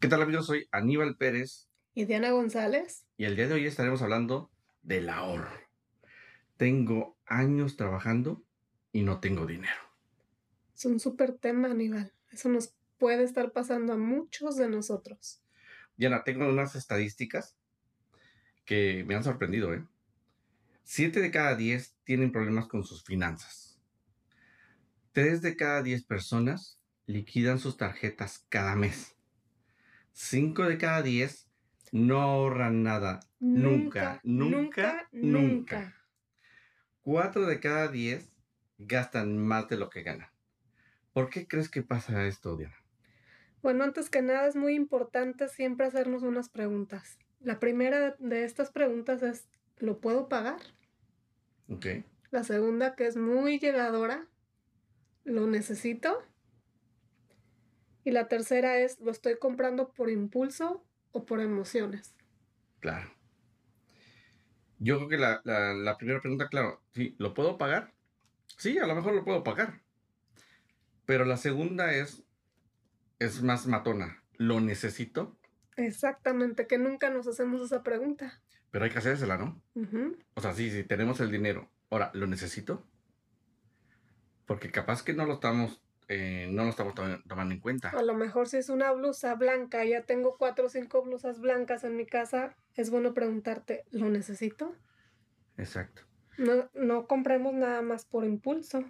[0.00, 0.46] ¿Qué tal amigos?
[0.46, 3.04] Soy Aníbal Pérez y Diana González.
[3.16, 4.50] y el día de hoy estaremos hablando
[4.82, 5.50] del ahorro.
[6.56, 8.44] Tengo años trabajando
[8.92, 9.80] y no tengo dinero.
[10.74, 12.12] Es un súper tema, Aníbal.
[12.30, 15.42] Eso nos puede estar pasando a muchos de nosotros.
[15.96, 17.56] Diana, tengo unas estadísticas
[18.64, 19.84] que me han sorprendido, ¿eh?
[20.84, 23.80] Siete de cada diez tienen problemas con sus finanzas.
[25.12, 29.17] Tres de cada diez personas liquidan sus tarjetas cada mes.
[30.20, 31.48] Cinco de cada diez
[31.92, 33.20] no ahorran nada.
[33.38, 35.94] Nunca, nunca, nunca.
[37.02, 38.28] Cuatro de cada diez
[38.78, 40.28] gastan más de lo que ganan.
[41.12, 42.74] ¿Por qué crees que pasa esto, Diana?
[43.62, 47.16] Bueno, antes que nada es muy importante siempre hacernos unas preguntas.
[47.38, 50.58] La primera de estas preguntas es, ¿lo puedo pagar?
[51.68, 51.86] Ok.
[52.32, 54.26] La segunda, que es muy llegadora,
[55.22, 56.20] ¿lo necesito?
[58.08, 62.14] Y la tercera es, ¿lo estoy comprando por impulso o por emociones?
[62.80, 63.10] Claro.
[64.78, 67.92] Yo creo que la, la- la primera pregunta, claro, sí, ¿lo puedo pagar?
[68.56, 69.82] Sí, a lo mejor lo puedo pagar.
[71.04, 72.24] Pero la segunda es,
[73.18, 74.22] es más matona.
[74.38, 75.36] ¿Lo necesito?
[75.76, 78.40] Exactamente, que nunca nos hacemos esa pregunta.
[78.70, 79.60] Pero hay que hacérsela, ¿no?
[80.34, 81.70] O sea, sí, sí, tenemos el dinero.
[81.90, 82.88] Ahora, ¿lo necesito?
[84.46, 87.90] Porque capaz que no lo estamos, eh, no lo estamos to- tomando en cuenta.
[87.90, 91.84] A lo mejor si es una blusa blanca, ya tengo cuatro o cinco blusas blancas
[91.84, 94.74] en mi casa, es bueno preguntarte, ¿lo necesito?
[95.56, 96.02] Exacto.
[96.38, 98.84] No, no compremos nada más por impulso.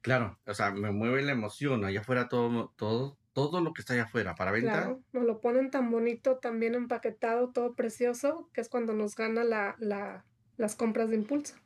[0.00, 1.84] Claro, o sea, me mueve la emoción.
[1.84, 4.72] Allá afuera todo, todo, todo lo que está allá afuera para venta.
[4.72, 9.14] Claro, nos lo ponen tan bonito, tan bien empaquetado, todo precioso, que es cuando nos
[9.16, 10.24] gana la, la-
[10.56, 11.56] las compras de impulso.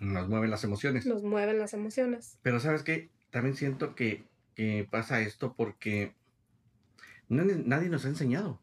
[0.00, 1.06] Nos mueven las emociones.
[1.06, 2.38] Nos mueven las emociones.
[2.42, 6.14] Pero sabes qué, también siento que, que pasa esto porque
[7.28, 8.62] nadie, nadie nos ha enseñado.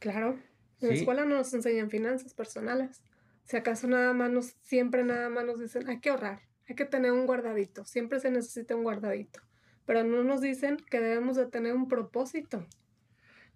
[0.00, 0.40] Claro,
[0.80, 3.00] en la escuela no nos enseñan finanzas personales.
[3.44, 6.84] Si acaso nada más nos, siempre nada más nos dicen, hay que ahorrar, hay que
[6.84, 9.38] tener un guardadito, siempre se necesita un guardadito.
[9.86, 12.66] Pero no nos dicen que debemos de tener un propósito.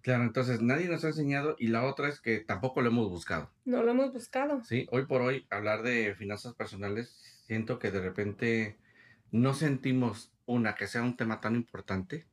[0.01, 3.51] Claro, entonces nadie nos ha enseñado y la otra es que tampoco lo hemos buscado.
[3.65, 4.63] No lo hemos buscado.
[4.63, 8.77] Sí, hoy por hoy hablar de finanzas personales, siento que de repente
[9.31, 12.25] no sentimos una que sea un tema tan importante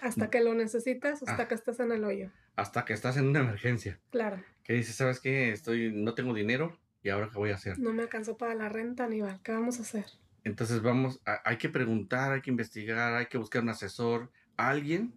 [0.00, 1.48] Hasta que lo necesitas, hasta Ah.
[1.48, 2.30] que estás en el hoyo.
[2.56, 3.98] hasta que estás en una emergencia.
[4.10, 5.52] Claro, Que dices, ¿sabes qué?
[5.52, 7.78] Estoy, no tengo dinero y ahora qué voy a hacer.
[7.78, 9.40] no me alcanzó para la renta, Aníbal.
[9.42, 10.04] ¿Qué vamos a hacer?
[10.44, 15.14] Entonces vamos, a- hay que preguntar, hay que investigar, hay que buscar un asesor, alguien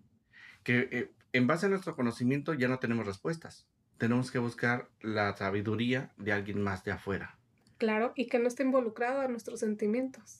[0.63, 3.67] que eh, en base a nuestro conocimiento ya no tenemos respuestas.
[3.97, 7.37] Tenemos que buscar la sabiduría de alguien más de afuera.
[7.77, 10.39] Claro, y que no esté involucrado a nuestros sentimientos.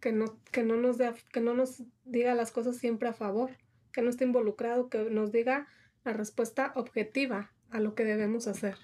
[0.00, 0.98] Que no, que no nos
[1.32, 3.50] que no nos diga las cosas siempre a favor.
[3.92, 5.66] Que no esté involucrado, que nos diga
[6.04, 8.76] la respuesta objetiva a lo que debemos hacer.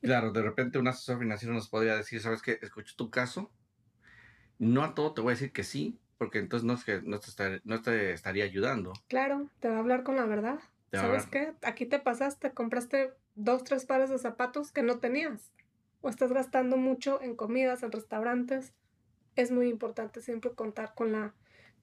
[0.00, 2.58] Claro, de repente un asesor financiero nos podría decir, ¿sabes qué?
[2.60, 3.52] Escucho tu caso.
[4.58, 7.20] No a todo te voy a decir que sí, porque entonces no, es que no,
[7.20, 8.92] te, estar- no te estaría ayudando.
[9.08, 10.58] Claro, te va a hablar con la verdad.
[10.92, 11.54] ¿Sabes qué?
[11.62, 15.50] Aquí te pasaste, compraste dos, tres pares de zapatos que no tenías.
[16.02, 18.74] O estás gastando mucho en comidas, en restaurantes.
[19.36, 21.34] Es muy importante siempre contar con la,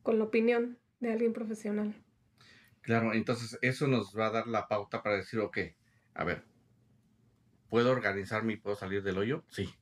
[0.01, 1.93] con la opinión de alguien profesional.
[2.81, 5.57] Claro, entonces eso nos va a dar la pauta para decir, ok,
[6.13, 6.45] a ver,
[7.69, 9.45] ¿puedo organizarme y puedo salir del hoyo?
[9.49, 9.73] Sí,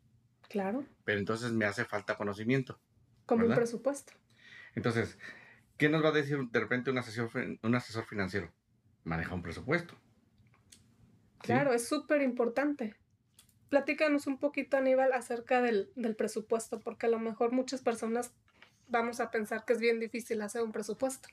[0.49, 2.79] Claro, pero entonces me hace falta conocimiento.
[3.25, 4.13] como un presupuesto.
[4.75, 5.17] Entonces,
[5.77, 7.29] ¿qué nos va a decir de repente un asesor,
[7.61, 8.53] un asesor financiero?
[9.03, 9.97] Maneja un presupuesto.
[11.43, 11.53] ¿sí?
[11.55, 12.95] Claro, es súper importante.
[13.69, 18.33] Platícanos un poquito, Aníbal, acerca del, del presupuesto, porque a lo mejor muchas personas
[18.87, 21.29] vamos a pensar que es bien difícil hacer un presupuesto.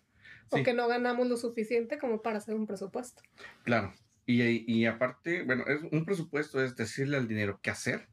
[0.50, 0.62] O Sí.
[0.62, 3.22] que no ganamos lo suficiente como para hacer un presupuesto.
[3.62, 3.92] Claro.
[4.26, 8.08] Y, y aparte, bueno, es, un presupuesto es decirle al dinero qué hacer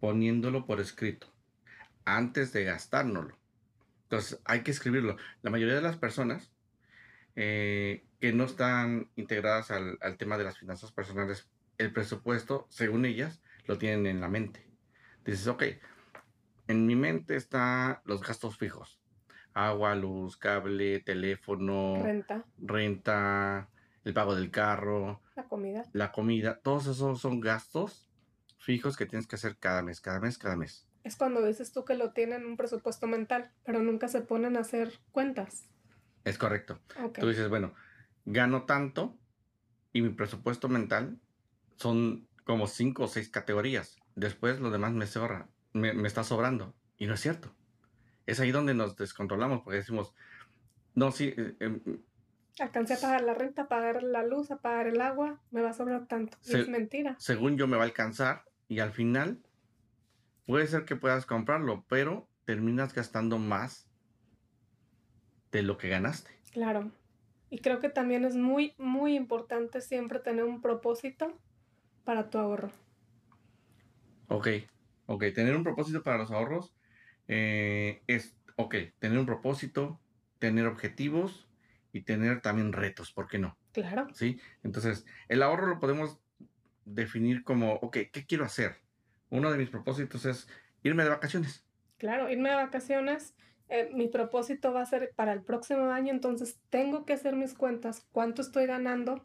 [0.00, 1.32] poniéndolo por escrito
[2.04, 3.38] antes de gastárnoslo.
[4.04, 5.16] Entonces, hay que escribirlo.
[5.42, 6.52] La mayoría de las personas
[7.36, 13.04] eh, que no están integradas al, al tema de las finanzas personales, el presupuesto, según
[13.06, 14.66] ellas, lo tienen en la mente.
[15.24, 15.62] Dices, ok,
[16.68, 19.00] en mi mente están los gastos fijos.
[19.52, 23.68] Agua, luz, cable, teléfono, Renta, renta,
[24.04, 25.84] el pago del carro, la comida.
[25.92, 28.10] la comida, todos esos son gastos
[28.58, 30.88] fijos que tienes que hacer cada mes, cada mes, cada mes.
[31.04, 34.60] Es cuando dices tú que lo tienen un presupuesto mental, pero nunca se ponen a
[34.60, 35.68] hacer cuentas.
[36.24, 36.80] Es correcto.
[37.02, 37.18] Ok.
[37.18, 37.74] Tú dices, bueno,
[38.24, 39.18] gano tanto
[39.92, 41.20] y mi presupuesto mental
[41.76, 43.96] son como cinco o seis categorías.
[44.14, 46.74] Después lo demás me sobra, me, me está sobrando.
[46.96, 47.54] Y no es cierto.
[48.26, 50.14] Es ahí donde nos descontrolamos porque decimos,
[50.94, 51.80] no, sí, eh, em,
[52.60, 55.70] Alcancé a pagar la renta, a pagar la luz, a pagar el agua, me va
[55.70, 56.38] a sobrar tanto.
[56.40, 57.16] Se- es mentira.
[57.18, 59.40] Según yo me va a alcanzar y al final
[60.46, 63.88] puede ser que puedas comprarlo, pero terminas gastando más
[65.50, 66.30] de lo que ganaste.
[66.52, 66.92] Claro.
[67.50, 71.38] Y creo que también es muy, muy importante siempre tener un propósito
[72.04, 72.70] para tu ahorro.
[74.28, 74.48] Ok,
[75.06, 76.74] ok, tener un propósito para los ahorros
[77.28, 80.00] eh, es, ok, tener un propósito,
[80.38, 81.48] tener objetivos
[81.92, 83.56] y tener también retos, ¿por qué no?
[83.72, 84.08] Claro.
[84.14, 84.40] ¿Sí?
[84.62, 86.20] Entonces, el ahorro lo podemos
[86.84, 88.76] definir como, ok, ¿qué quiero hacer?
[89.30, 90.48] Uno de mis propósitos es
[90.82, 91.66] irme de vacaciones.
[91.98, 93.34] Claro, irme de vacaciones,
[93.68, 97.54] eh, mi propósito va a ser para el próximo año, entonces tengo que hacer mis
[97.54, 99.24] cuentas, cuánto estoy ganando,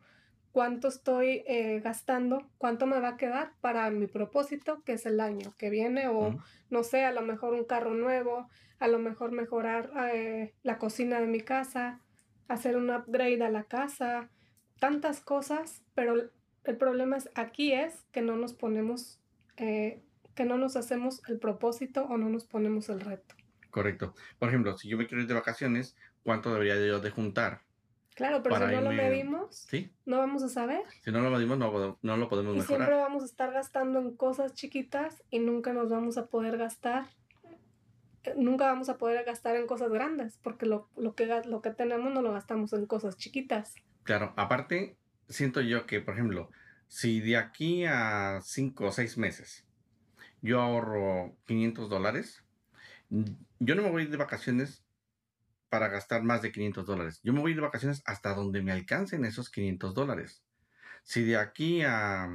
[0.52, 5.20] cuánto estoy eh, gastando, cuánto me va a quedar para mi propósito, que es el
[5.20, 6.38] año que viene, o
[6.70, 8.50] no sé, a lo mejor un carro nuevo,
[8.80, 12.02] a lo mejor mejorar eh, la cocina de mi casa,
[12.48, 14.30] hacer un upgrade a la casa,
[14.80, 16.32] tantas cosas, pero el-
[16.64, 19.20] el problema es aquí es que no nos ponemos,
[19.58, 20.02] eh,
[20.36, 23.36] que no nos hacemos el propósito o no nos ponemos el reto.
[23.72, 24.14] Correcto.
[24.40, 27.62] Por ejemplo, si yo me quiero ir de vacaciones, ¿cuánto debería yo de juntar?
[28.20, 29.90] Claro, pero si no lo medimos, ¿Sí?
[30.06, 30.82] no vamos a saber.
[31.06, 33.00] Si no lo medimos, no, no lo podemos Y siempre mejorar.
[33.00, 37.06] vamos a estar gastando en cosas chiquitas y nunca nos vamos a poder gastar,
[38.26, 41.70] eh, nunca vamos a poder gastar en cosas grandes, porque lo, lo que, lo que
[41.70, 43.74] tenemos no lo gastamos en cosas chiquitas.
[44.04, 44.98] Claro, aparte,
[45.30, 46.50] siento yo que, por ejemplo,
[46.90, 49.66] si de aquí a 5 o 6 meses
[50.42, 52.44] yo ahorro 500 dólares,
[53.12, 53.24] mm,
[53.60, 54.84] yo no me voy de vacaciones
[55.70, 57.20] para gastar más de 500 dólares.
[57.24, 60.44] Yo me voy de vacaciones hasta donde me alcancen esos 500 dólares.
[61.04, 62.28] Si de aquí a...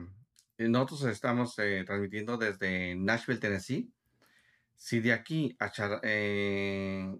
[0.58, 3.90] eh, Nosotros estamos eh, transmitiendo desde Nashville, Tennessee.
[4.76, 5.70] Si de aquí a...
[5.70, 7.14] Char- eh,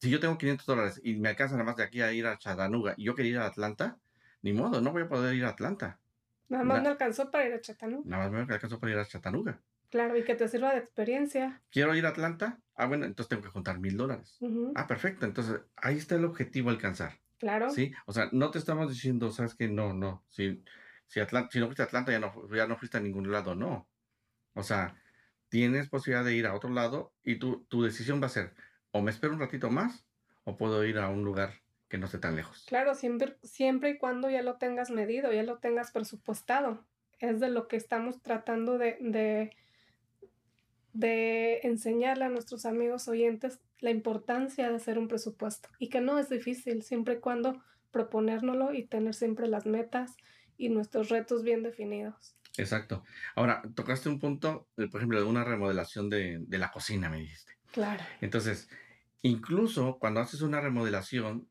[0.00, 2.38] si yo tengo 500 dólares y me alcanza nada más de aquí a ir a
[2.38, 3.98] Chattanooga y yo quería ir a Atlanta,
[4.42, 5.98] ni modo, no voy a poder ir a Atlanta.
[6.48, 8.02] Nada más me alcanzó para ir a Chattanooga.
[8.08, 9.60] Nada más me alcanzó para ir a Chattanooga.
[9.90, 11.62] Claro, y que te sirva de experiencia.
[11.70, 12.60] ¿Quiero ir a Atlanta?
[12.74, 14.38] Ah, bueno, entonces tengo que juntar mil dólares.
[14.74, 15.24] Ah, perfecto.
[15.26, 17.20] Entonces ahí está el objetivo a alcanzar.
[17.38, 17.70] Claro.
[17.70, 17.92] ¿Sí?
[18.06, 19.68] O sea, no te estamos diciendo, ¿sabes qué?
[19.68, 20.24] No, no.
[20.28, 20.62] Si,
[21.06, 23.54] si, Atlan- si no fuiste a Atlanta, ya no, ya no fuiste a ningún lado.
[23.54, 23.88] No.
[24.54, 25.00] O sea,
[25.48, 28.54] tienes posibilidad de ir a otro lado y tu, tu decisión va a ser,
[28.90, 30.04] o me espero un ratito más,
[30.44, 31.54] o puedo ir a un lugar
[31.88, 32.66] que no esté tan lejos.
[32.68, 36.84] Claro, siempre, siempre y cuando ya lo tengas medido, ya lo tengas presupuestado.
[37.18, 39.56] Es de lo que estamos tratando de, de,
[40.92, 46.18] de enseñarle a nuestros amigos oyentes la importancia de hacer un presupuesto y que no
[46.18, 50.16] es difícil, siempre y cuando proponérnoslo y tener siempre las metas
[50.56, 52.36] y nuestros retos bien definidos.
[52.56, 53.04] Exacto.
[53.36, 57.18] Ahora, tocaste un punto, eh, por ejemplo, de una remodelación de, de la cocina, me
[57.18, 57.52] dijiste.
[57.72, 58.68] Claro, Entonces,
[59.22, 61.48] incluso cuando haces una remodelación,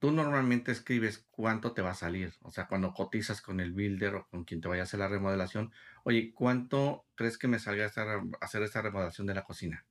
[0.00, 2.34] tú normalmente escribes cuánto te va a salir.
[2.42, 5.08] O sea, cuando cotizas con el builder o con quien te vaya a hacer la
[5.08, 5.72] remodelación,
[6.04, 9.86] oye, ¿cuánto crees que me salga esta hacer esta remodelación de la cocina?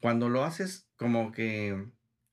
[0.00, 1.90] Cuando lo haces como que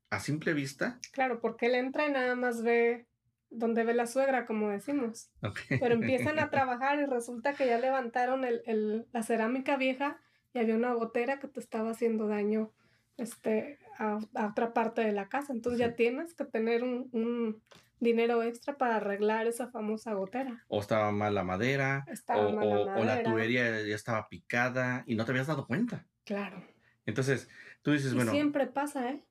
[0.10, 3.08] a simple vista, claro, porque él entra y nada más ve
[3.50, 5.32] donde ve la suegra, como decimos.
[5.42, 10.22] ok, Pero empiezan a trabajar y resulta que ya levantaron el, el- la cerámica vieja
[10.54, 12.74] y había una gotera que te estaba haciendo daño
[13.18, 15.54] este, a, a otra parte de la casa.
[15.54, 15.86] Entonces Sí.
[15.86, 17.62] ya tienes que tener un, un
[18.00, 20.64] dinero extra para arreglar esa famosa gotera.
[20.68, 23.24] o estaba mal la madera, Estaba o, mal la o- o la madera.
[23.30, 26.08] tubería ya estaba picada y no te habías dado cuenta.
[26.26, 26.64] Claro.
[27.06, 27.48] Entonces,
[27.82, 29.24] tú dices, Y bueno, siempre pasa, ¿eh?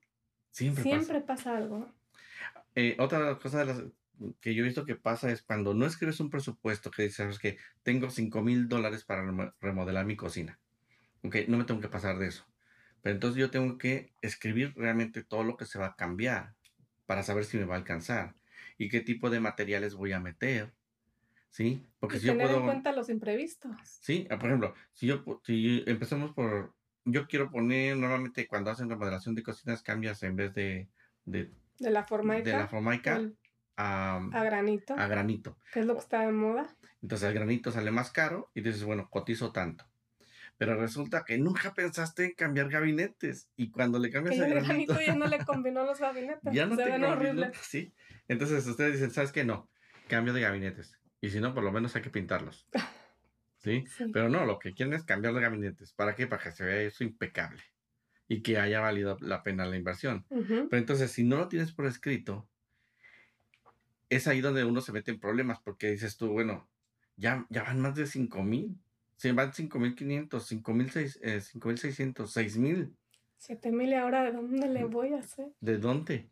[0.51, 0.97] siempre, pasa.
[0.97, 1.93] Siempre pasa algo.
[2.75, 3.83] Eh, otra cosa de las
[4.41, 7.57] que yo he visto que pasa es cuando no escribes un presupuesto que dices que
[7.83, 10.59] tengo 5 mil dólares para remo- remodelar mi cocina.
[11.23, 12.45] Ok, no me tengo que pasar de eso.
[13.03, 16.55] Pero entonces yo tengo que escribir realmente todo lo que se va a cambiar
[17.07, 18.35] para saber si me va a alcanzar
[18.79, 20.73] y qué tipo de materiales voy a meter.
[21.49, 21.85] ¿Sí?
[21.99, 22.65] Porque Y si yo tener en puedo...
[22.67, 23.73] cuenta los imprevistos.
[24.01, 28.89] Sí, ah, por ejemplo, si yo si empezamos por, yo quiero poner, normalmente cuando hacen
[28.89, 30.89] remodelación de cocinas cambias en vez de,
[31.25, 33.21] de, De la forma de la formaica
[33.77, 35.59] a, a granito, a granito.
[35.73, 36.77] que es lo que está de moda.
[37.03, 39.90] Entonces el granito sale más caro y dices, bueno, cotizo tanto.
[40.61, 44.53] Pero resulta que nunca pensaste en cambiar gabinetes y cuando le Que cambias ya el
[44.59, 46.53] el granito, granito ya no le combinó los gabinetes.
[46.53, 47.57] ya no se te ven combinó, horribles.
[47.63, 47.95] ¿sí?
[48.29, 49.43] Entonces ustedes dicen, ¿sabes qué?
[49.43, 49.71] No,
[50.07, 50.99] cambio de gabinetes.
[51.23, 52.69] Y si no, por lo menos hay que pintarlos.
[53.57, 53.85] ¿Sí?
[53.97, 54.11] Sí.
[54.13, 55.95] Pero no, lo que quieren es cambiar los gabinetes.
[55.95, 56.27] ¿Para qué?
[56.27, 57.63] Para que se vea eso impecable
[58.29, 60.27] y que haya valido la pena la inversión.
[60.29, 60.69] Ujú.
[60.69, 62.47] Pero entonces, si no lo tienes por escrito,
[64.11, 66.69] es ahí donde uno se mete en problemas porque dices tú, bueno,
[67.17, 68.79] ya, ya van más de 5 mil.
[69.21, 72.97] Se van 5.500, 5.600, 6.000.
[73.37, 74.93] Siete mil y ahora de dónde le Ujú.
[74.95, 75.53] voy a hacer.
[75.61, 76.31] ¿De dónde?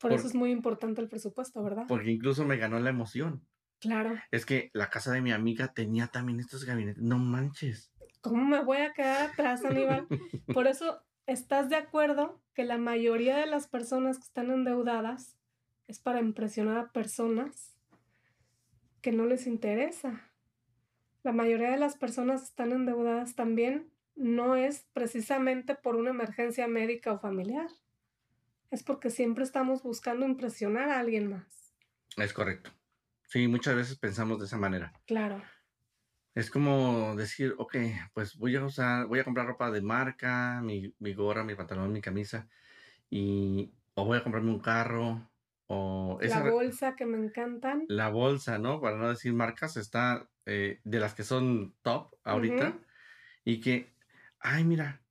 [0.00, 1.84] Por, eso es muy importante el presupuesto, ¿verdad?
[1.86, 3.46] Porque incluso me ganó la emoción.
[3.78, 4.16] Claro.
[4.32, 7.00] Es que la casa de mi amiga tenía también estos gabinetes.
[7.00, 7.92] No manches.
[8.22, 10.08] ¿Cómo me voy a quedar atrás, Aníbal?
[10.52, 15.36] Por eso, ¿estás de acuerdo que la mayoría de las personas que están endeudadas
[15.86, 17.76] es para impresionar a personas
[19.00, 20.27] que no les interesa?
[21.28, 27.12] La mayoría de las personas están endeudadas también no es precisamente por una emergencia médica
[27.12, 27.68] o familiar.
[28.70, 31.74] Es porque siempre estamos buscando impresionar a alguien más.
[32.16, 32.70] Es correcto.
[33.24, 34.94] Sí, muchas veces pensamos de esa manera.
[35.06, 35.42] Claro.
[36.34, 37.76] Es como decir, ok,
[38.14, 41.92] pues voy a usar, voy a comprar ropa de marca, mi, mi gorra, mi pantalón,
[41.92, 42.48] mi camisa,
[43.10, 45.28] y o voy a comprarme un carro,
[45.70, 47.84] o la bolsa que me encantan.
[47.88, 48.80] La bolsa, ¿no?
[48.80, 52.78] Para no decir marcas, está eh, de las que son top ahorita,
[53.44, 53.94] y que
[54.40, 55.02] ay, mira,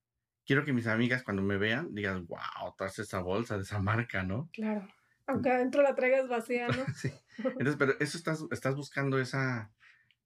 [0.46, 4.24] quiero que mis amigas cuando me vean digan, wow, traes esa bolsa de esa marca,
[4.24, 4.50] ¿no?
[4.54, 4.88] Claro.
[5.28, 6.86] Aunque adentro la traigas vacía, ¿no?
[6.96, 7.12] sí.
[7.38, 9.72] Entonces, pero eso estás, estás buscando esa,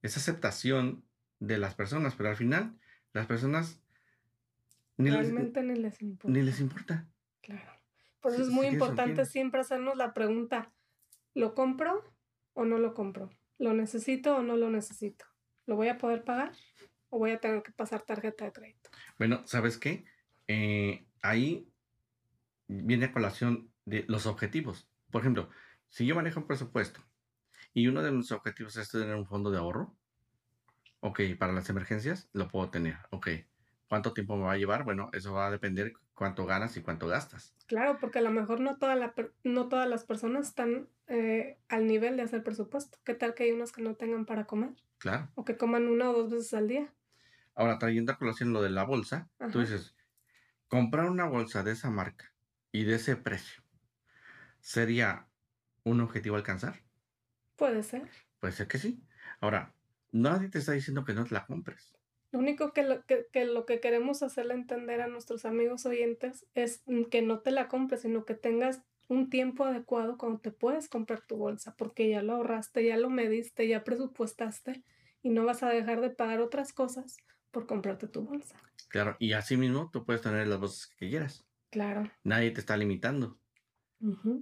[0.01, 1.03] esa aceptación
[1.39, 2.77] de las personas, pero al final
[3.13, 3.81] las personas
[4.97, 6.33] ni realmente les, ni les importa.
[6.33, 7.07] Ni les importa.
[7.41, 7.71] Claro.
[8.19, 10.71] Por eso es muy importante siempre hacernos la pregunta,
[11.33, 12.03] ¿lo compro
[12.53, 13.31] o no lo compro?
[13.61, 15.25] ¿Lo necesito o no lo necesito?
[15.65, 16.51] ¿Lo voy a poder pagar?
[17.11, 18.89] o voy a tener que pasar tarjeta de crédito.
[19.19, 20.05] Bueno, ¿sabes qué?
[20.47, 21.69] Eh, ahí
[22.67, 24.89] viene a colación de los objetivos.
[25.11, 25.49] Por ejemplo,
[25.89, 27.01] si yo manejo un presupuesto
[27.73, 29.93] y uno de mis objetivos es tener un fondo de ahorro,
[31.01, 33.27] ok, para las emergencias lo puedo tener, ok.
[33.89, 34.85] ¿Cuánto tiempo me va a llevar?
[34.85, 37.53] Bueno, eso va a depender cuánto ganas y cuánto gastas.
[37.67, 39.13] Claro, porque a lo mejor no, toda la,
[39.43, 42.97] no todas las personas están eh, al nivel de hacer presupuesto.
[43.03, 44.73] ¿Qué tal que hay unos que no tengan para comer?
[44.97, 45.29] Claro.
[45.35, 46.93] O que coman una o dos veces al día.
[47.53, 49.93] Ahora, trayendo a colación lo de la bolsa, tú dices,
[50.69, 52.33] comprar una bolsa de esa marca
[52.71, 53.61] y de ese precio,
[54.61, 55.27] ¿sería
[55.83, 56.81] un objetivo alcanzar?
[57.57, 58.07] Puede ser.
[58.39, 59.03] Puede ser que sí.
[59.41, 59.75] Ahora,
[60.13, 61.93] nadie te está diciendo que no te la compres.
[62.31, 66.47] Lo único que lo que, que lo que queremos hacerle entender a nuestros amigos oyentes
[66.53, 70.87] es que no te la compres, sino que tengas un tiempo adecuado cuando te puedes
[70.87, 74.85] comprar tu bolsa, porque ya lo ahorraste, ya lo mediste, ya presupuestaste
[75.21, 77.17] y no vas a dejar de pagar otras cosas
[77.51, 78.55] por comprarte tu bolsa.
[78.87, 81.45] Claro, y así mismo tú puedes tener las bolsas que quieras.
[81.71, 82.09] Claro.
[82.23, 83.37] Nadie te está limitando.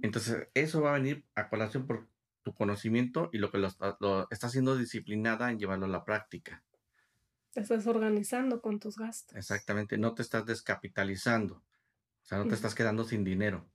[0.02, 2.08] Entonces, eso va a venir a colación por
[2.42, 3.66] tu conocimiento y lo que lo,
[4.30, 6.62] está haciendo disciplinada en llevarlo a la práctica.
[7.52, 9.36] Te estás organizando con tus gastos.
[9.36, 11.56] Exactamente, no te estás descapitalizando.
[11.56, 13.68] O sea, no te estás quedando sin dinero.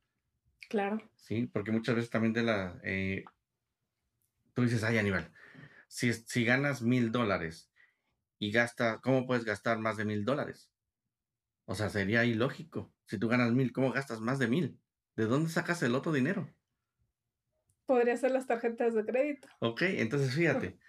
[0.70, 1.10] Claro.
[1.16, 2.80] Sí, porque muchas veces también de la...
[2.84, 3.24] Eh,
[4.54, 5.32] tú dices, ay, Aníbal,
[5.88, 7.72] si, si ganas mil dólares
[8.40, 10.72] y gasta, ¿cómo puedes gastar más de mil dólares?
[11.66, 12.94] O sea, sería ilógico.
[13.06, 14.80] Si tú ganas mil, ¿cómo gastas más de mil?
[15.16, 16.54] ¿De dónde sacas el otro dinero?
[17.86, 19.48] Podría ser las tarjetas de crédito.
[19.60, 20.80] Ok, entonces fíjate,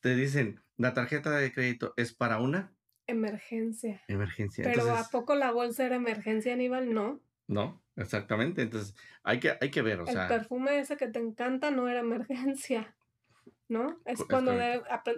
[0.00, 2.74] te dicen, la tarjeta de crédito es para una
[3.06, 4.02] emergencia.
[4.08, 4.64] Emergencia.
[4.64, 6.92] Pero ¿a poco la bolsa era emergencia, Aníbal?
[6.92, 7.22] No.
[7.46, 8.62] No, exactamente.
[8.62, 10.22] Entonces, hay que, hay que ver, o el sea.
[10.22, 12.94] El perfume ese que te encanta no era emergencia.
[13.68, 14.00] ¿no?
[14.04, 14.52] Es cuando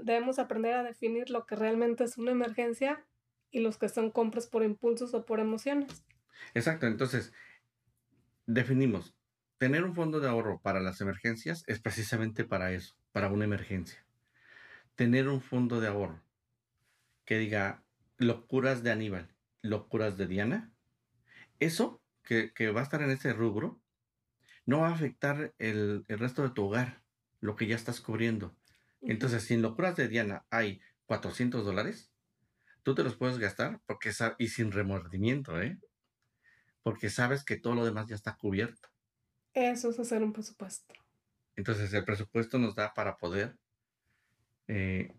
[0.02, 3.04] debemos aprender a definir lo que realmente es una emergencia
[3.50, 6.04] y los que son compras por impulsos o por emociones.
[6.54, 7.32] Exacto, entonces
[8.47, 9.14] definimos,
[9.58, 14.04] tener un fondo de ahorro para las emergencias es precisamente para eso, para una emergencia.
[14.94, 16.23] Tener un fondo de ahorro
[17.25, 17.82] que diga
[18.16, 20.73] locuras de Aníbal, locuras de Diana,
[21.61, 23.80] eso que, va a estar en ese rubro,
[24.66, 27.02] no va a afectar el resto de tu hogar
[27.40, 28.56] lo que ya estás cubriendo.
[29.00, 32.11] Entonces, si en locuras de Diana hay 400 dólares,
[32.82, 35.78] tú te los puedes gastar porque y sin remordimiento, ¿eh?
[36.82, 38.88] Porque sabes que todo lo demás ya está cubierto.
[39.54, 40.94] Eso es hacer un presupuesto.
[41.56, 43.56] Entonces, el presupuesto nos da para poder
[44.68, 45.12] eh,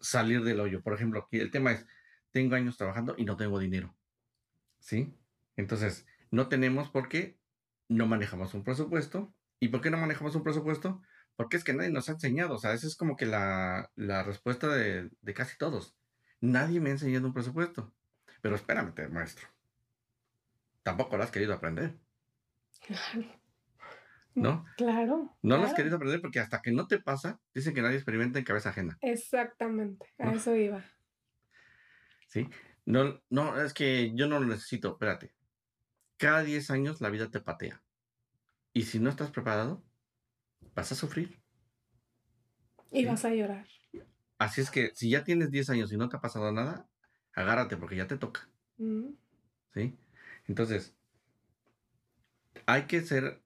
[0.00, 0.82] salir del hoyo.
[0.82, 1.86] Por ejemplo, aquí el tema es,
[2.30, 3.94] tengo años trabajando y no tengo dinero.
[4.78, 5.14] ¿Sí?
[5.56, 7.38] Entonces, no tenemos porque
[7.88, 9.34] no manejamos un presupuesto.
[9.58, 11.00] ¿Y por qué no manejamos un presupuesto?
[11.34, 14.68] Porque es que nadie nos ha enseñado, o sea, esa es como que la, respuesta
[14.68, 15.96] de, casi todos.
[16.40, 17.94] Nadie me ha enseñado un presupuesto.
[18.42, 19.48] Pero espérame, maestro.
[20.82, 21.98] Tampoco lo has querido aprender.
[22.86, 23.26] Claro.
[24.34, 24.66] ¿No?
[24.76, 25.34] Claro.
[25.40, 28.38] No lo has querido aprender porque hasta que no te pasa, dicen que nadie experimenta
[28.38, 28.98] en cabeza ajena.
[29.00, 30.84] Exactamente, a eso iba.
[32.28, 32.46] Sí.
[32.84, 35.35] No, no, es que yo no lo necesito, espérate.
[36.16, 37.82] Cada 10 años la vida te patea.
[38.72, 39.82] Y si no estás preparado,
[40.74, 41.40] vas a sufrir.
[42.90, 43.66] Y vas a llorar.
[44.38, 46.88] Así es que si ya tienes 10 años y no te ha pasado nada,
[47.32, 48.48] agárrate porque ya te toca.
[48.78, 49.10] Mm.
[49.74, 49.96] ¿Sí?
[50.46, 50.94] Entonces,
[52.66, 53.42] hay que ser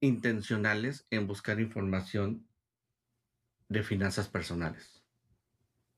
[0.00, 2.46] intencionales en buscar información
[3.68, 5.04] de finanzas personales.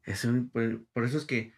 [0.02, 1.54] Eso, por, por eso es que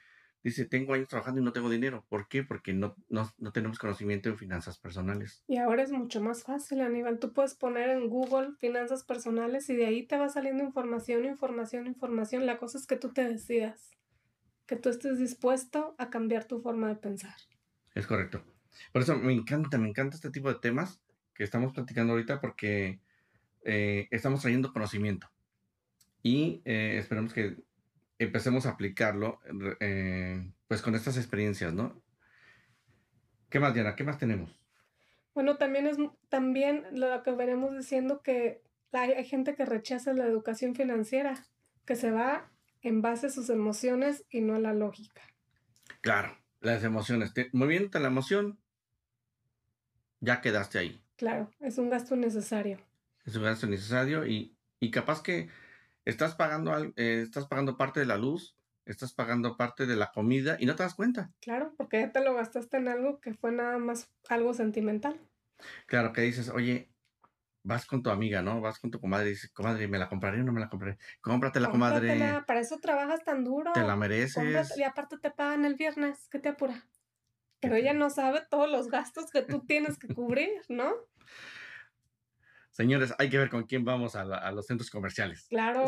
[0.48, 2.04] dice, tengo años trabajando y no tengo dinero.
[2.08, 2.44] ¿Por qué?
[2.44, 5.42] Porque no, no, no, tenemos conocimiento en finanzas personales.
[5.48, 7.18] Y ahora es mucho más fácil, Aníbal.
[7.18, 11.88] Tú puedes poner en Google finanzas personales y de ahí te va saliendo información, información,
[11.88, 12.46] información.
[12.46, 13.90] La cosa es que tú te decidas,
[14.66, 17.34] que tú estés dispuesto a cambiar tu forma de pensar.
[17.94, 18.44] Es correcto.
[18.92, 21.00] Por eso me encanta, me encanta este tipo de temas
[21.34, 23.00] que estamos platicando ahorita porque
[23.64, 25.28] eh, estamos trayendo conocimiento
[26.22, 27.56] y eh, esperemos que
[28.18, 29.40] empecemos a aplicarlo
[29.80, 32.02] eh, pues con estas experiencias, ¿no?
[33.48, 33.94] ¿Qué más, Diana?
[33.94, 34.50] ¿Qué más tenemos?
[35.34, 40.24] Bueno, también es también lo que veremos diciendo que hay, hay gente que rechaza la
[40.24, 41.46] educación financiera,
[41.84, 45.22] que se va en base a sus emociones y no a la lógica.
[46.00, 47.34] Claro, las emociones.
[47.34, 48.58] Te, moviéndote la emoción,
[50.20, 51.00] ya quedaste ahí.
[51.16, 52.78] Claro, es un gasto necesario.
[53.24, 55.48] Es un gasto necesario y, y capaz que
[56.06, 60.56] estás pagando, eh, estás pagando parte de la luz, estás pagando parte de la comida
[60.58, 61.32] y no te das cuenta.
[61.40, 65.20] Claro, porque ya te lo gastaste en algo que fue nada más algo sentimental.
[65.86, 66.90] Claro, que dices, oye,
[67.64, 68.60] vas con tu amiga, ¿no?
[68.60, 70.98] Vas con tu comadre y dices, comadre, ¿me la compraré o no me la compraré?
[71.20, 72.42] Cómpratela, comadre.
[72.46, 73.72] Para eso trabajas tan duro.
[73.74, 74.78] Te la mereces.
[74.78, 76.86] y aparte te pagan el viernes, ¿qué te apura?
[77.60, 80.92] Pero ella no sabe todos los gastos que tú tienes que cubrir, ¿no?
[82.76, 85.46] Señores, hay que ver con quién vamos a, los centros comerciales.
[85.48, 85.86] Claro,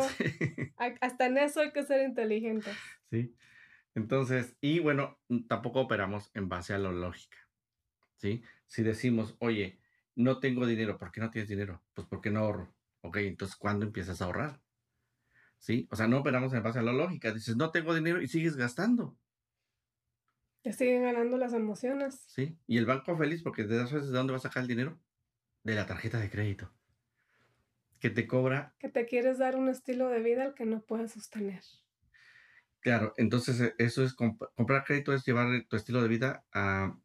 [1.01, 2.75] hasta en eso hay que ser inteligentes.
[3.11, 3.35] Sí,
[3.93, 7.37] entonces, y bueno, tampoco operamos en base a la lógica,
[8.15, 8.41] ¿sí?
[8.65, 9.79] Si decimos, oye,
[10.15, 11.83] no tengo dinero, ¿por qué no tienes dinero?
[11.93, 12.75] Pues porque no ahorro.
[13.01, 14.59] Ok, entonces, ¿cuándo empiezas a ahorrar?
[15.59, 15.87] ¿Sí?
[15.91, 17.31] O sea, no operamos en base a la lógica.
[17.31, 19.15] Dices, no tengo dinero y sigues gastando.
[20.63, 22.23] Te siguen ganando las emociones.
[22.25, 24.99] Sí, y el banco feliz porque de ¿de dónde va a sacar el dinero?
[25.63, 26.73] De la tarjeta de crédito
[27.99, 28.73] que te cobra.
[28.79, 31.61] Que te quieres dar un estilo de vida al que no puedes sostener.
[32.81, 36.97] Claro, entonces e, eso es comprar crédito, es llevar tu estilo de vida a...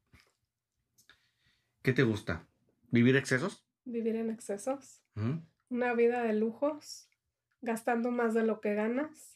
[1.83, 2.47] ¿Qué te gusta?
[2.91, 3.67] ¿Vivir excesos?
[3.85, 5.03] Vivir en excesos.
[5.69, 7.09] Una vida de lujos,
[7.61, 9.34] gastando más de lo que ganas.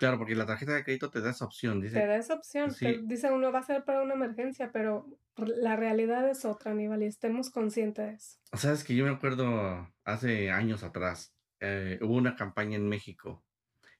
[0.00, 1.78] Claro, porque la tarjeta de crédito te da esa opción.
[1.82, 2.74] Dice, te da esa opción.
[3.02, 7.06] dice uno va a ser para una emergencia, pero la realidad es otra, Aníbal, y
[7.06, 8.38] estemos conscientes de eso.
[8.54, 13.44] Sabes que yo me acuerdo hace años atrás, eh, hubo una campaña en México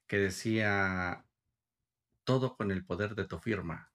[0.07, 1.23] que decía
[2.23, 3.91] todo con el poder de tu firma.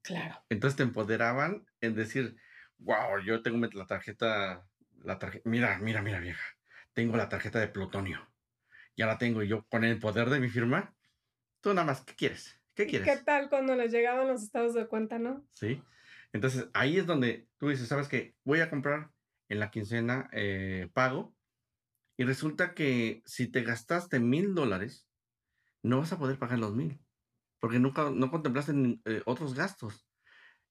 [0.00, 0.42] Claro.
[0.48, 2.34] Entonces te empoderaban en decir,
[2.78, 4.66] wow, yo tengo la tarjeta,
[5.02, 6.46] la tarjeta, mira, mira, mira, vieja,
[6.94, 8.26] tengo la tarjeta de plutonio.
[8.96, 10.95] Ya la tengo yo con el poder de mi firma.
[11.66, 12.56] Tú nada más, ¿qué quieres?
[12.76, 13.08] ¿Qué quieres?
[13.08, 15.44] ¿Qué tal cuando les llegaban los estados de cuenta, no?
[15.52, 15.82] Sí.
[16.32, 18.36] Entonces ahí es donde tú dices, ¿sabes qué?
[18.44, 19.10] Voy a comprar
[19.48, 21.34] en la quincena eh, pago
[22.16, 25.08] y resulta que si te gastaste mil dólares,
[25.82, 27.00] no vas a poder pagar los mil
[27.58, 30.08] porque nunca no contemplaste eh, otros gastos.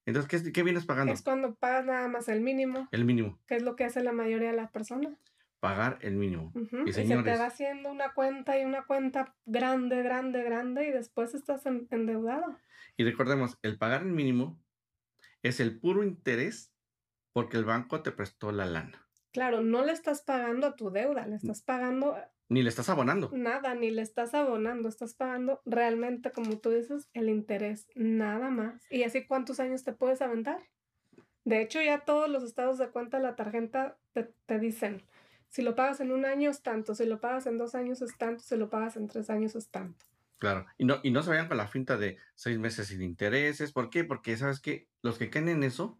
[0.06, 1.12] Entonces, ¿qué, ¿qué, vienes pagando?
[1.12, 2.88] Es cuando pagas nada más el mínimo.
[2.90, 3.38] El mínimo.
[3.46, 5.12] Que es lo que hace la mayoría de las personas.
[5.60, 6.52] Pagar el mínimo.
[6.86, 10.92] y, señores, se te va haciendo una cuenta y una cuenta grande, grande, grande y
[10.92, 12.56] después estás endeudado.
[12.96, 14.58] Y recordemos, el pagar el mínimo
[15.42, 16.72] es el puro interés
[17.32, 19.06] porque el banco te prestó la lana.
[19.32, 22.16] Claro, no le estás pagando a tu deuda, le estás pagando...
[22.48, 23.30] Ni le estás abonando.
[23.34, 28.80] Nada, ni le estás abonando, estás pagando realmente, como tú dices, el interés, nada más.
[28.88, 30.62] ¿Y así cuántos años te puedes aventar?
[31.44, 35.02] De hecho, ya todos los estados de cuenta de la tarjeta te, te dicen,
[35.48, 38.16] si lo pagas en un año es tanto, si lo pagas en dos años es
[38.16, 40.06] tanto, si lo pagas en tres años es tanto.
[40.38, 43.72] Claro, y no, y no se vayan con la finta de seis meses sin intereses.
[43.72, 44.04] ¿Por qué?
[44.04, 45.98] Porque sabes que los que caen en eso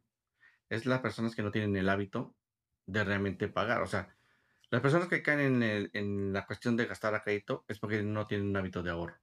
[0.69, 2.37] es las personas que no tienen el hábito
[2.85, 3.83] de realmente pagar.
[3.83, 4.15] O sea,
[4.71, 8.03] las personas que caen en, el, en la cuestión de gastar a crédito es porque
[8.03, 9.17] no tienen un hábito de ahorro.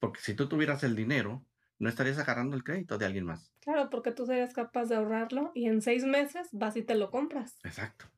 [0.00, 1.46] Porque si tú tuvieras el dinero,
[1.78, 3.52] no estarías agarrando el crédito de alguien más.
[3.60, 7.10] Claro, porque tú serías capaz de ahorrarlo y en seis meses vas y te lo
[7.10, 7.58] compras.
[7.64, 8.11] Exacto.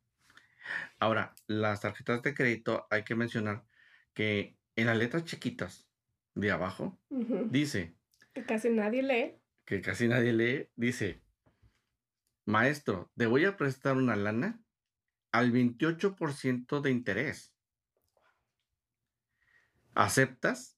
[0.99, 3.65] Ahora, las tarjetas de crédito hay que mencionar
[4.13, 5.89] que en las letras chiquitas
[6.35, 7.97] de abajo, dice...
[8.33, 9.41] Que casi nadie lee.
[9.65, 11.23] Que casi nadie lee, dice,
[12.45, 14.61] maestro, te voy a prestar una lana
[15.33, 17.55] al 28% de interés.
[19.95, 20.77] ¿Aceptas?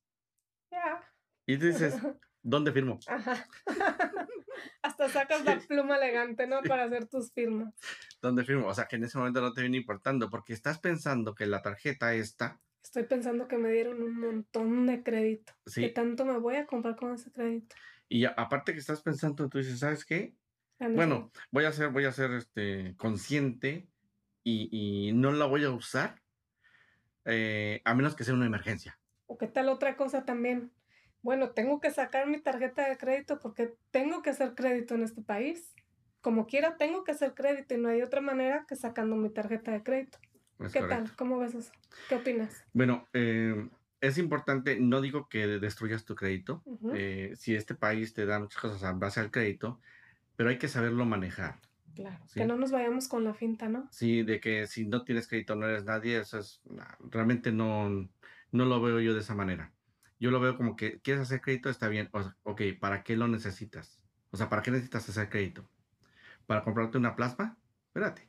[0.70, 1.02] Ya.
[1.46, 1.94] Y dices,
[2.42, 2.98] ¿dónde firmo?
[3.06, 3.48] Ajá.
[4.82, 6.62] Hasta sacas la pluma elegante, ¿no?
[6.62, 7.74] Para hacer tus firmas.
[8.20, 8.68] ¿Dónde firmo?
[8.68, 11.62] O sea, que en ese momento no te viene importando porque estás pensando que la
[11.62, 15.52] tarjeta esta Estoy pensando que me dieron un montón de crédito.
[15.66, 15.80] Sí.
[15.80, 17.74] ¿Qué tanto me voy a comprar con ese crédito?
[18.08, 20.36] Y aparte que estás pensando, tú dices, ¿sabes qué?
[20.78, 23.88] Bueno, voy a ser, voy a ser este, consciente
[24.44, 26.22] y, y no la voy a usar
[27.24, 28.98] eh, a menos que sea una emergencia.
[29.26, 30.70] O qué tal otra cosa también.
[31.26, 35.22] Bueno, tengo que sacar mi tarjeta de crédito porque tengo que hacer crédito en este
[35.22, 35.74] país.
[36.20, 39.72] Como quiera, tengo que hacer crédito y no hay otra manera que sacando mi tarjeta
[39.72, 40.18] de crédito.
[40.60, 41.04] Es ¿Qué correcto.
[41.04, 41.16] tal?
[41.16, 41.72] ¿Cómo ves eso?
[42.08, 42.64] ¿Qué opinas?
[42.72, 43.68] Bueno, eh,
[44.00, 46.62] es importante, no digo que destruyas tu crédito,
[46.94, 49.80] eh, si este país te da muchas cosas en base al crédito,
[50.36, 51.56] pero hay que saberlo manejar.
[51.96, 52.20] Claro.
[52.26, 52.38] Sí.
[52.38, 53.88] Que no nos vayamos con la finta, ¿no?
[53.90, 56.62] Sí, de que si no tienes crédito no eres nadie, eso es,
[57.00, 58.08] realmente no,
[58.52, 59.72] no lo veo yo de esa manera.
[60.18, 63.16] Yo lo veo como que quieres hacer crédito, está bien, o sea, ok, ¿para qué
[63.16, 64.00] lo necesitas?
[64.30, 65.68] O sea, ¿para qué necesitas hacer crédito?
[66.46, 67.56] ¿Para comprarte una plasma?
[67.88, 68.28] Espérate.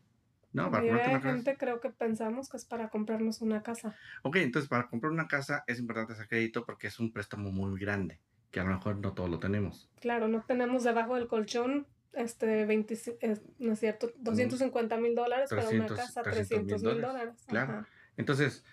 [0.53, 1.33] No, para comprarte una casa.
[1.33, 3.95] gente creo que pensamos que es para comprarnos una casa.
[4.23, 7.79] Ok, entonces para comprar una casa es importante hacer crédito porque es un préstamo muy
[7.79, 8.19] grande,
[8.51, 9.89] que a lo mejor no todos lo tenemos.
[9.99, 15.49] Claro, no tenemos debajo del colchón este 20, eh, no es cierto, 250 mil dólares
[15.49, 17.43] para una 300, casa, 300 300 mil dólares, dólares.
[17.47, 17.73] claro.
[17.73, 17.87] Ajá.
[18.17, 18.63] Entonces,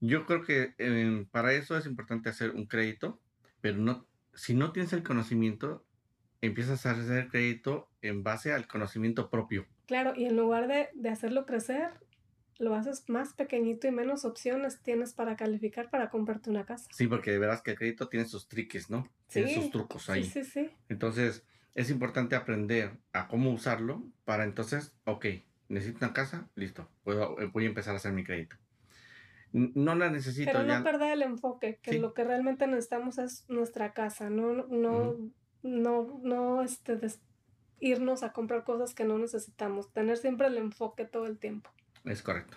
[0.00, 3.20] yo creo que eh, para eso es importante hacer un crédito,
[3.60, 5.84] pero no, si no tienes el conocimiento,
[6.40, 9.66] empiezas a hacer crédito en base al conocimiento propio.
[9.86, 11.90] Claro, y en lugar de, de hacerlo crecer,
[12.58, 16.86] lo haces más pequeñito y menos opciones tienes para calificar para comprarte una casa.
[16.92, 19.08] Sí, porque verás que el crédito tiene sus triques, ¿no?
[19.28, 20.24] Tiene sus Sí, trucos Sí, ahí.
[20.24, 20.70] sí, sí.
[20.88, 25.26] Entonces, es importante aprender a cómo usarlo para entonces, ok,
[25.68, 28.56] necesito una casa, listo, puedo, voy a empezar a hacer mi crédito.
[29.52, 30.78] No la necesito Pero ya.
[30.78, 31.98] no perder el enfoque, que Sí.
[31.98, 35.16] lo que realmente necesitamos es nuestra casa, no, no,
[35.62, 37.20] no, no este, des-
[37.80, 41.70] irnos a comprar cosas que no necesitamos, tener siempre el enfoque todo el tiempo.
[42.04, 42.56] Es correcto.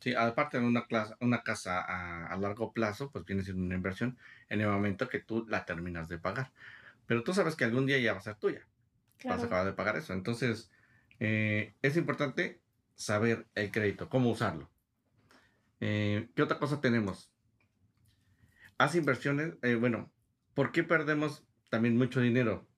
[0.00, 3.74] Sí, aparte de una, clase, una casa a, a largo plazo, pues viene siendo una
[3.74, 4.18] inversión
[4.48, 6.50] en el momento que tú la terminas de pagar.
[7.06, 8.60] Pero tú sabes que algún día ya va a ser tuya.
[8.60, 9.42] Vas a Claro.
[9.44, 10.12] acabar de pagar eso.
[10.12, 10.70] Entonces,
[11.20, 12.60] eh, es importante
[12.96, 14.68] saber el crédito, cómo usarlo.
[15.80, 17.32] Eh, ¿Qué otra cosa tenemos?
[18.78, 19.54] Haz inversiones.
[19.62, 20.12] eh, bueno,
[20.54, 22.68] ¿por qué perdemos también mucho dinero?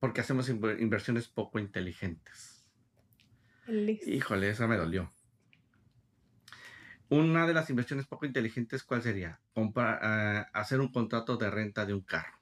[0.00, 2.68] Porque hacemos inver- inversiones poco inteligentes.
[4.06, 5.10] Híjole, esa me dolió.
[7.08, 9.40] Una de las inversiones poco inteligentes, ¿cuál sería?
[9.52, 12.38] Comprar, ah, hacer un contrato de renta de un carro.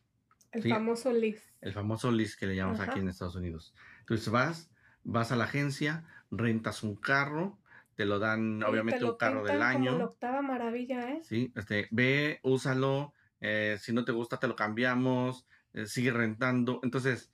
[0.51, 0.69] El sí.
[0.71, 1.43] famoso lis.
[1.61, 2.91] El famoso lease que le llamamos Ajá.
[2.91, 3.75] aquí en Estados Unidos.
[4.01, 4.71] Entonces vas,
[5.05, 7.62] vas a la agencia, rentas un carro,
[8.03, 9.99] te lo dan obviamente te lo un carro del pintan como año.
[9.99, 11.21] la octava maravilla, ¿eh?
[11.23, 16.81] Sí, este, ve, úsalo, eh, si no te gusta te lo cambiamos, eh, sigue rentando.
[16.83, 17.31] Entonces,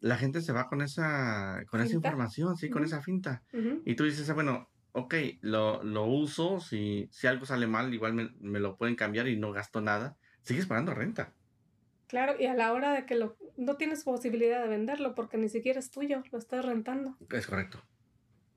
[0.00, 3.44] la gente se va con esa, con esa información, sí, con esa finta.
[3.52, 3.82] Ujú.
[3.84, 8.12] Y tú dices, ah, bueno, ok, lo, lo uso, si, si algo sale mal, igual
[8.12, 10.16] me, me lo pueden cambiar y no gasto nada.
[10.42, 11.34] Sigues pagando renta.
[12.08, 15.48] Claro, y a la hora de que lo, no tienes posibilidad de venderlo porque ni
[15.48, 17.16] siquiera es tuyo, lo estás rentando.
[17.30, 17.80] Es correcto.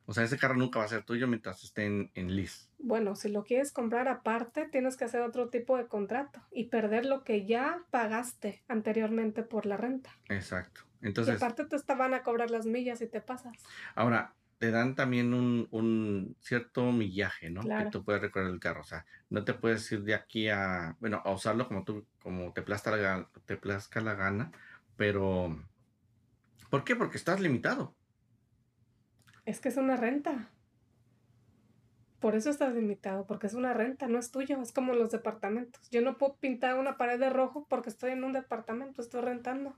[0.05, 2.67] O sea, ese carro nunca va a ser tuyo mientras esté en, en lease.
[2.79, 7.05] Bueno, si lo quieres comprar aparte, tienes que hacer otro tipo de contrato y perder
[7.05, 10.11] lo que ya pagaste anteriormente por la renta.
[10.27, 10.81] Exacto.
[11.01, 13.57] y Entonces, aparte te van a cobrar las millas si te pasas.
[13.95, 17.61] ahora, te dan también un, un cierto millaje, ¿no?
[17.61, 17.85] Claro.
[17.85, 18.79] Que tú puedes recorrer el carro.
[18.79, 22.53] O sea, no te puedes ir de aquí a, bueno, a usarlo como tú, como
[22.53, 24.51] te plazca la, te plazca la gana,
[24.95, 25.61] pero
[26.69, 26.95] ¿por qué?
[26.95, 27.93] Porque estás limitado.
[29.45, 30.49] Es que es una renta.
[32.19, 35.89] Por eso estás limitado, porque es una renta, no es tuyo, es como los departamentos.
[35.89, 39.75] Yo no puedo pintar una pared de rojo porque estoy en un departamento, estoy rentando.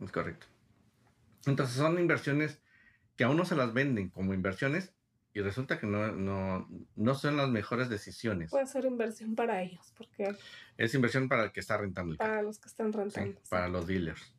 [0.00, 0.46] Es correcto.
[1.46, 2.60] Entonces son inversiones
[3.16, 4.94] que a uno se las venden como inversiones
[5.32, 8.50] y resulta que no, no, no son las mejores decisiones.
[8.50, 10.32] Puede ser inversión para ellos, porque
[10.76, 12.30] Es inversión para el que está rentando el carro.
[12.30, 13.40] para los que están Sí, rentando.
[13.48, 14.32] para los dealers.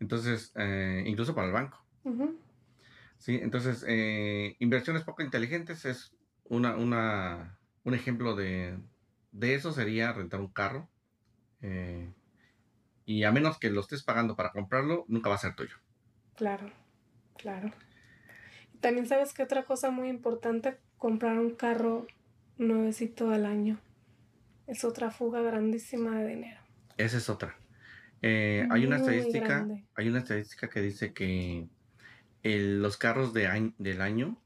[0.00, 1.78] Entonces, eh, incluso para el banco.
[2.04, 2.36] Ujú.
[3.18, 8.78] Sí, entonces, eh, inversiones poco inteligentes es una, una, un ejemplo de,
[9.32, 10.88] de eso sería rentar un carro.
[11.62, 12.12] eh,
[13.06, 15.76] y a menos que lo estés pagando para comprarlo, nunca va a ser tuyo.
[16.34, 16.70] Claro,
[17.36, 17.72] claro.
[18.80, 22.06] También sabes que otra cosa muy importante, comprar un carro
[22.58, 23.78] nuevecito al año.
[24.66, 26.60] Es otra fuga grandísima de dinero.
[26.96, 27.56] Esa es otra.
[28.22, 29.84] Eh, hay una estadística, grande.
[29.94, 31.68] hay una estadística que dice que
[32.54, 34.40] el- los carros de del año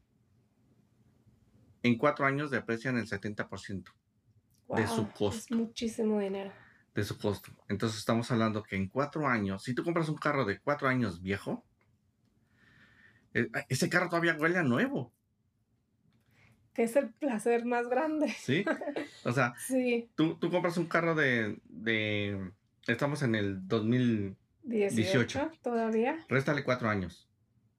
[1.83, 3.91] en cuatro años deprecian el 70%
[4.69, 5.53] de su costo.
[5.53, 6.51] Es muchísimo dinero.
[6.93, 7.51] de su costo.
[7.69, 11.21] Entonces estamos hablando que en cuatro años, si tú compras un carro de cuatro años
[11.21, 11.63] viejo,
[13.33, 15.13] eh, ese carro todavía huele a nuevo,
[16.73, 18.27] Que es el placer más grande.
[18.37, 18.65] ¿sí?
[19.25, 22.51] O sea, Sí, tú, tú compras un carro de, de,
[22.87, 25.51] estamos en el 2000, 18, 18.
[25.61, 26.25] todavía.
[26.27, 27.29] réstale cuatro años.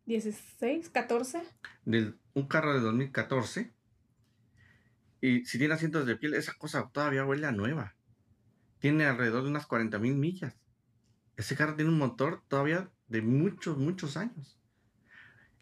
[0.06, 1.42] 16, 14.
[1.84, 3.72] Del, un carro de 2014.
[5.20, 7.94] Y si tiene asientos de piel, esa cosa todavía huele a nueva.
[8.80, 10.56] Tiene alrededor de unas 40 mil millas.
[11.36, 14.58] Ese carro tiene un motor todavía de muchos, muchos años.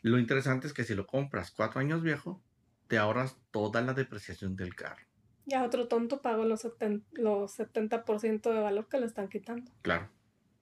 [0.03, 2.43] Lo interesante es que si lo compras cuatro años viejo,
[2.89, 5.05] te ahorras toda la depreciación del carro.
[5.45, 6.67] Ya otro tonto pagó los,
[7.13, 9.71] los 70% de valor que le están quitando.
[9.83, 10.09] Claro.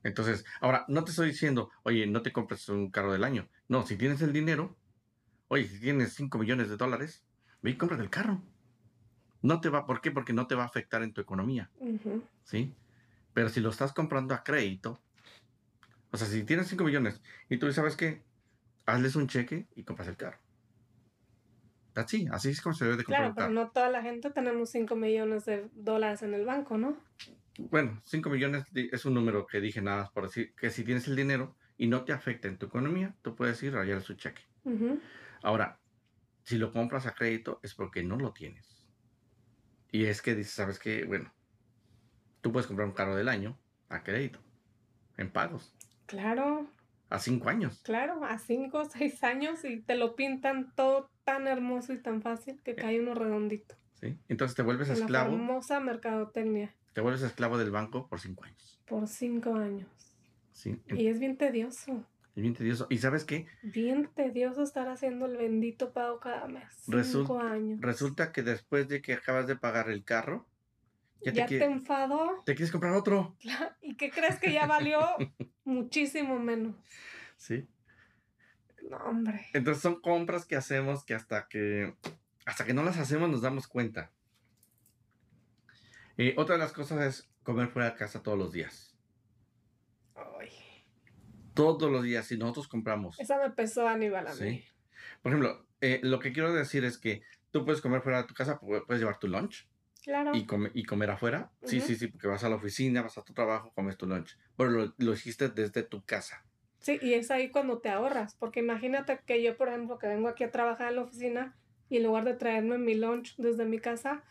[0.02, 3.48] Entonces, ahora, no te estoy diciendo, oye, no te compres un carro del año.
[3.68, 4.74] No, si tienes el dinero,
[5.48, 7.22] oye, si tienes 5 millones de dólares,
[7.62, 8.42] ve y cómprate el carro.
[9.42, 10.10] No te va, ¿por qué?
[10.10, 11.70] Porque no te va a afectar en tu economía.
[12.44, 12.74] ¿Sí?
[13.34, 14.98] Pero si lo estás comprando a crédito,
[16.10, 18.22] o sea, si tienes 5 millones y tú sabes qué,
[18.86, 20.38] hazles un cheque y compras el carro.
[21.94, 23.34] Así, así es como se debe de comprar.
[23.34, 26.96] Claro, pero no toda la gente tenemos 5 millones de dólares en el banco, ¿no?
[27.58, 31.08] Bueno, 5 millones es un número que dije nada más por decir que si tienes
[31.08, 34.14] el dinero y no te afecta en tu economía, tú puedes ir a rayar su
[34.14, 34.42] cheque.
[35.42, 35.78] Ahora,
[36.42, 38.84] si lo compras a crédito es porque no lo tienes.
[39.90, 41.04] Y es que dices, ¿sabes qué?
[41.04, 41.32] Bueno,
[42.42, 43.56] tú puedes comprar un carro del año
[43.88, 44.40] a crédito,
[45.16, 45.74] en pagos.
[46.06, 46.68] Claro.
[47.08, 47.80] A cinco años.
[47.84, 52.20] Claro, a cinco o seis años y te lo pintan todo tan hermoso y tan
[52.20, 53.76] fácil que cae uno redondito.
[53.94, 55.30] Sí, entonces te vuelves esclavo.
[55.30, 56.74] La famosa mercadotecnia.
[56.92, 58.80] Te vuelves esclavo del banco por cinco años.
[58.86, 59.88] Por cinco años.
[60.58, 60.76] Sí.
[60.88, 62.04] Y es bien tedioso.
[62.34, 62.88] Es bien tedioso.
[62.90, 63.46] ¿Y sabes qué?
[63.62, 66.64] Bien tedioso estar haciendo el bendito pago cada mes.
[67.04, 67.80] cinco años.
[67.80, 70.48] Resulta que después de que acabas de pagar el carro,
[71.20, 72.42] ya, te, enfadó.
[72.44, 73.36] ¿Te quieres comprar otro?
[73.80, 74.98] ¿Y qué crees que ya valió?
[75.64, 76.74] Muchísimo menos.
[77.36, 77.68] Sí.
[78.90, 79.46] No, hombre.
[79.52, 81.94] Entonces son compras que hacemos que hasta que
[82.46, 84.10] hasta que no las hacemos nos damos cuenta.
[86.16, 88.87] Eh, otra de las cosas es comer fuera de casa todos los días.
[91.58, 93.18] Todos los días, si nosotros compramos.
[93.18, 94.62] Esa me pesó Aníbal a mí.
[95.22, 98.34] Por ejemplo, eh, lo que quiero decir es que tú puedes comer fuera de tu
[98.34, 99.68] casa, puedes llevar tu lunch.
[100.04, 100.30] Claro.
[100.36, 101.50] Y, y comer afuera.
[101.64, 104.38] Sí, sí, sí, porque vas a la oficina, vas a tu trabajo, comes tu lunch.
[104.56, 106.44] Pero lo, hiciste desde tu casa.
[106.78, 108.36] Sí, y es ahí cuando te ahorras.
[108.36, 111.56] Porque imagínate que yo, por ejemplo, que vengo aquí a trabajar en la oficina
[111.88, 114.22] y en lugar de traerme mi lunch desde mi casa,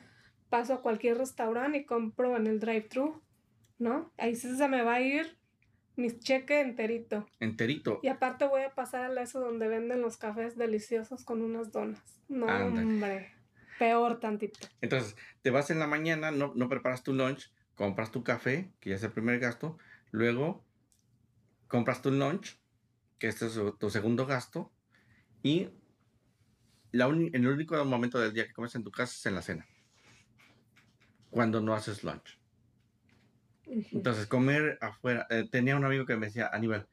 [0.50, 3.22] paso a cualquier restaurante y compro en el drive-thru,
[3.80, 4.14] ¿no?
[4.18, 5.38] Ahí sí se me va a ir
[5.98, 7.28] mi cheque enterito.
[7.40, 8.00] Enterito.
[8.04, 12.22] Y aparte voy a pasar a eso donde venden los cafés deliciosos con unas donas.
[12.30, 13.34] No, hombre.
[13.80, 14.60] Peor tantito.
[14.82, 18.92] Entonces, te vas en la mañana, no, no preparas tu lunch, compras tu café, que
[18.92, 19.78] ya es el primer gasto,
[20.12, 20.66] luego
[21.68, 22.60] compras tu lunch,
[23.20, 24.72] que este es tu segundo gasto,
[25.44, 25.70] y
[26.92, 29.68] la el único momento del día que comes en tu casa es en la cena,
[31.30, 32.40] cuando no haces lunch.
[33.70, 36.88] Entonces, comer afuera, eh, tenía un amigo que me decía, Aníbal,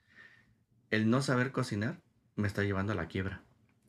[0.91, 2.01] el no saber cocinar
[2.37, 3.43] me está llevando a la quiebra.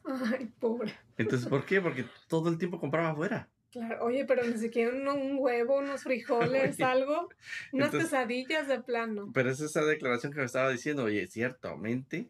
[0.05, 0.93] Ay, pobre.
[1.17, 1.81] Entonces, ¿por qué?
[1.81, 3.49] Porque todo el tiempo compraba afuera.
[3.71, 7.27] Claro, oye, pero ni siquiera un, huevo, unos frijoles, algo,
[7.73, 9.31] unas quesadillas de plano.
[9.33, 12.29] Pero es esa declaración que me estaba diciendo, oye, ciertamente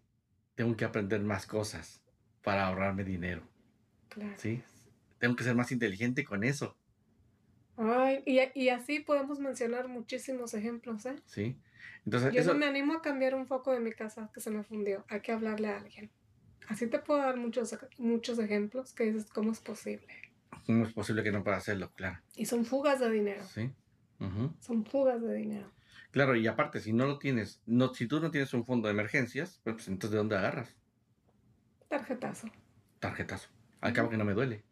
[0.55, 2.01] tengo que aprender más cosas
[2.41, 3.43] para ahorrarme dinero.
[4.09, 4.33] Claro.
[4.37, 4.63] ¿Sí?
[5.19, 6.75] Tengo que ser más inteligente con eso.
[7.77, 11.15] Ay, y, y así podemos mencionar muchísimos ejemplos, ¿eh?
[11.25, 11.57] Sí.
[12.05, 14.63] Entonces, Yo no me animo a cambiar un foco de mi casa que se me
[14.63, 15.05] fundió.
[15.07, 16.11] Hay que hablarle a alguien.
[16.67, 20.07] Así te puedo dar muchos, muchos ejemplos que dices, ¿cómo es posible?
[20.65, 21.91] ¿Cómo es posible que no pueda hacerlo?
[21.95, 22.19] Claro.
[22.35, 23.43] Y son fugas de dinero.
[23.43, 23.71] Sí.
[24.59, 25.71] Son fugas de dinero.
[26.11, 28.93] Claro, y aparte, si no lo tienes, no, si tú no tienes un fondo de
[28.93, 30.75] emergencias, pues, pues entonces ¿de dónde agarras?
[31.89, 32.47] Tarjetazo.
[32.99, 33.49] Tarjetazo.
[33.81, 34.63] Al cabo que no me duele.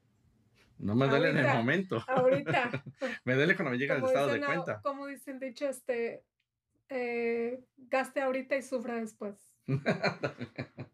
[0.84, 2.04] No me duele en el momento.
[2.08, 2.69] Ahorita.
[3.24, 4.82] me duele cuando me llega el estado de cuenta.
[4.82, 6.26] Como dicen, dicho, este,
[6.89, 9.36] eh, gaste ahorita y sufra después.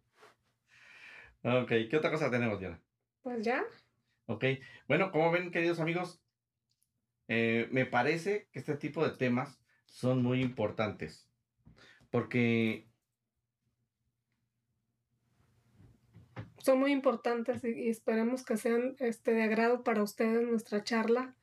[1.41, 2.82] Ok, ¿qué otra cosa tenemos, Diana?
[3.21, 3.63] Pues ya.
[4.25, 4.43] Ok,
[4.89, 6.21] bueno, como ven, queridos amigos,
[7.30, 11.32] eh, me parece que este tipo de temas son muy importantes.
[12.10, 12.88] Porque...
[16.60, 21.36] Son muy importantes y, esperemos que sean este, de agrado para ustedes nuestra charla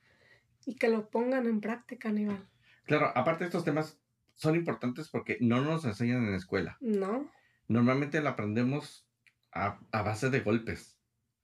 [0.64, 2.46] y que lo pongan en práctica, Aníbal.
[2.85, 3.98] Claro, aparte estos temas
[4.35, 6.76] son importantes porque no nos enseñan en la escuela.
[6.81, 7.31] No.
[7.68, 9.07] Normalmente lo aprendemos
[9.52, 10.98] a, base de golpes,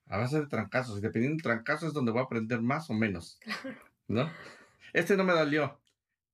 [0.06, 0.98] a base de trancazos.
[0.98, 3.40] Y dependiendo del trancazo es donde voy a aprender más o menos.
[4.08, 4.30] ¿No?
[4.92, 5.80] Este no me dolió.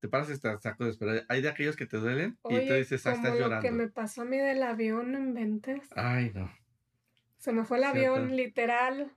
[0.00, 3.04] Te paras y te sacudes, pero hay de aquellos que te duelen y te dices,
[3.06, 3.56] ah, estás llorando.
[3.56, 5.88] Lo que me pasó a mí del avión, no inventes.
[5.96, 6.50] Ay, no.
[7.38, 9.12] Se me fue el avión, literal.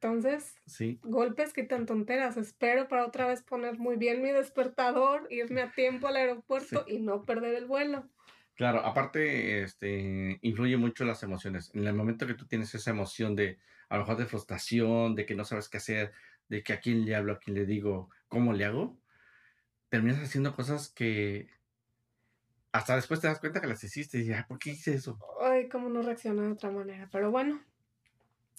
[0.00, 0.98] Entonces, sí.
[1.02, 2.36] golpes quitan tonteras.
[2.36, 7.00] Espero para otra vez poner muy bien mi despertador, irme a tiempo al aeropuerto y
[7.00, 8.08] no perder el vuelo.
[8.54, 11.70] Claro, aparte, este, influye mucho las emociones.
[11.74, 15.26] En el momento que tú tienes esa emoción de, a lo mejor de frustración, de
[15.26, 16.12] que no sabes qué hacer,
[16.48, 18.98] de que a quién le hablo, a quién le digo, cómo le hago,
[19.88, 21.48] terminas haciendo cosas que
[22.72, 25.22] hasta después te das cuenta que las hiciste y "Ay, ¿por qué hice eso?
[25.40, 27.08] Ay, cómo no reaccionar de otra manera.
[27.10, 27.64] Pero bueno,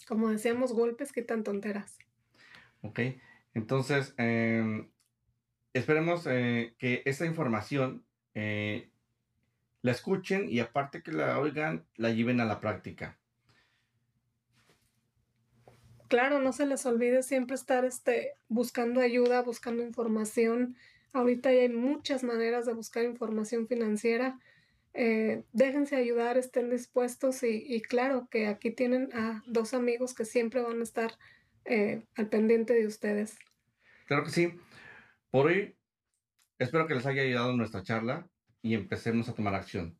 [0.06, 1.98] como decíamos, golpes quitan tonteras.
[2.82, 3.00] ¿Ok?
[3.54, 4.90] Entonces, em,
[5.74, 8.92] esperemos eh, que esta información eh,
[9.82, 13.20] la escuchen y aparte que la oigan, la lleven a la práctica.
[16.08, 20.76] Claro, no se les olvide siempre estar este, buscando ayuda, buscando información.
[21.12, 24.38] Ahorita ya hay muchas maneras de buscar información financiera.
[24.94, 30.24] Eh, déjense ayudar, estén dispuestos y, y claro que aquí tienen a dos amigos que
[30.24, 31.12] siempre van a estar
[31.64, 33.38] eh, al pendiente de ustedes.
[34.06, 34.54] Claro que sí.
[35.30, 35.76] Por hoy,
[36.58, 38.28] espero que les haya ayudado nuestra charla
[38.60, 39.98] y empecemos a tomar acción.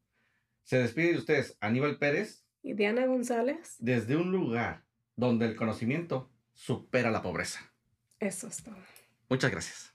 [0.65, 4.85] Se despide de ustedes Aníbal Pérez Y Diana González, desde un lugar
[5.17, 7.73] donde el conocimiento supera la pobreza.
[8.21, 8.77] eso es todo.
[9.29, 9.92] Muchas gracias.